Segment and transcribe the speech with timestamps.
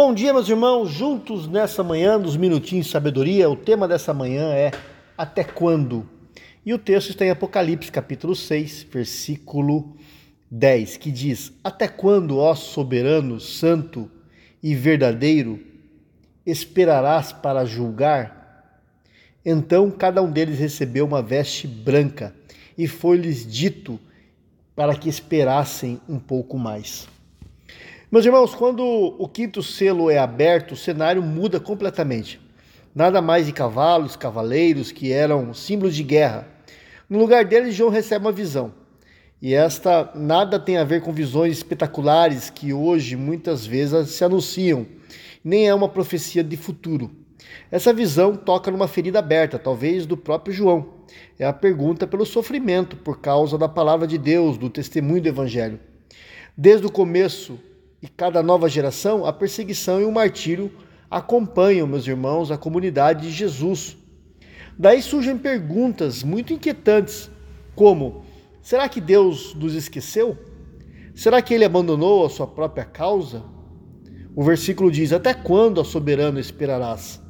[0.00, 3.50] Bom dia, meus irmãos, juntos nessa manhã, dos minutinhos de sabedoria.
[3.50, 4.70] O tema dessa manhã é
[5.18, 6.08] Até quando?
[6.64, 9.96] E o texto está em Apocalipse, capítulo 6, versículo
[10.48, 14.08] 10, que diz: Até quando, ó soberano, santo
[14.62, 15.58] e verdadeiro,
[16.46, 18.78] esperarás para julgar?
[19.44, 22.32] Então cada um deles recebeu uma veste branca,
[22.78, 23.98] e foi-lhes dito
[24.76, 27.17] para que esperassem um pouco mais.
[28.10, 32.40] Meus irmãos, quando o quinto selo é aberto, o cenário muda completamente.
[32.94, 36.48] Nada mais de cavalos, cavaleiros, que eram símbolos de guerra.
[37.06, 38.72] No lugar deles, João recebe uma visão.
[39.42, 44.86] E esta nada tem a ver com visões espetaculares que hoje muitas vezes se anunciam,
[45.44, 47.10] nem é uma profecia de futuro.
[47.70, 50.94] Essa visão toca numa ferida aberta, talvez do próprio João.
[51.38, 55.78] É a pergunta pelo sofrimento por causa da palavra de Deus, do testemunho do Evangelho.
[56.56, 57.58] Desde o começo
[58.02, 60.70] e cada nova geração, a perseguição e o martírio
[61.10, 63.96] acompanham, meus irmãos, a comunidade de Jesus.
[64.78, 67.30] Daí surgem perguntas muito inquietantes,
[67.74, 68.24] como:
[68.62, 70.38] será que Deus nos esqueceu?
[71.14, 73.42] Será que ele abandonou a sua própria causa?
[74.36, 77.20] O versículo diz: Até quando, a soberano, esperarás?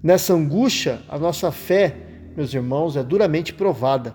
[0.00, 1.96] Nessa angústia, a nossa fé,
[2.36, 4.14] meus irmãos, é duramente provada.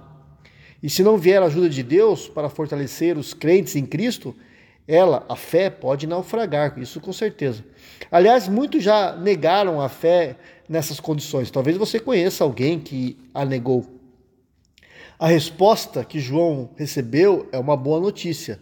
[0.82, 4.34] E se não vier a ajuda de Deus para fortalecer os crentes em Cristo,
[4.88, 7.64] ela, a fé, pode naufragar, isso com certeza.
[8.10, 10.38] Aliás, muitos já negaram a fé
[10.70, 11.52] nessas condições.
[11.52, 13.86] Talvez você conheça alguém que a negou.
[15.20, 18.60] A resposta que João recebeu é uma boa notícia.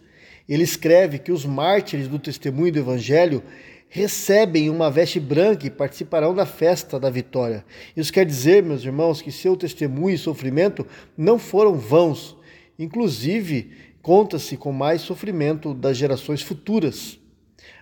[0.48, 3.42] Ele escreve que os mártires do testemunho do Evangelho
[3.88, 7.64] recebem uma veste branca e participarão da festa da vitória.
[7.96, 12.36] Isso quer dizer, meus irmãos, que seu testemunho e sofrimento não foram vãos.
[12.78, 13.70] Inclusive,
[14.06, 17.18] conta-se com mais sofrimento das gerações futuras.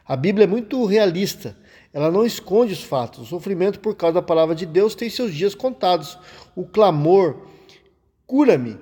[0.07, 1.55] A Bíblia é muito realista.
[1.93, 3.25] Ela não esconde os fatos.
[3.25, 6.19] O sofrimento por causa da palavra de Deus tem seus dias contados.
[6.57, 7.47] O clamor,
[8.27, 8.79] cura-me,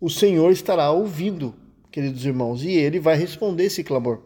[0.00, 1.54] o Senhor estará ouvindo,
[1.88, 4.22] queridos irmãos, e ele vai responder esse clamor.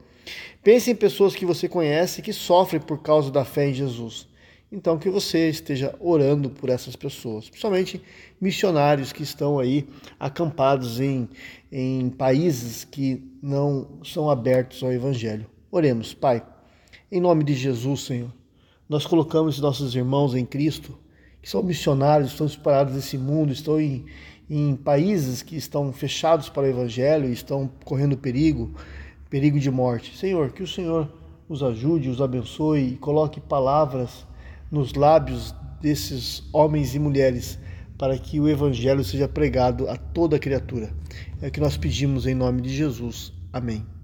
[0.64, 4.26] Pense em pessoas que você conhece que sofrem por causa da fé em Jesus.
[4.70, 8.02] Então, que você esteja orando por essas pessoas, principalmente
[8.40, 9.88] missionários que estão aí
[10.18, 11.28] acampados em,
[11.70, 15.46] em países que não são abertos ao Evangelho.
[15.70, 16.44] Oremos, Pai,
[17.12, 18.32] em nome de Jesus, Senhor.
[18.88, 20.98] Nós colocamos nossos irmãos em Cristo,
[21.40, 24.04] que são missionários, estão espalhados nesse mundo, estão em,
[24.50, 28.74] em países que estão fechados para o Evangelho, estão correndo perigo,
[29.30, 30.16] perigo de morte.
[30.16, 31.08] Senhor, que o Senhor
[31.48, 34.26] os ajude, os abençoe e coloque palavras
[34.70, 37.58] nos lábios desses homens e mulheres
[37.98, 40.92] para que o Evangelho seja pregado a toda criatura.
[41.40, 43.32] É o que nós pedimos em nome de Jesus.
[43.52, 43.95] Amém.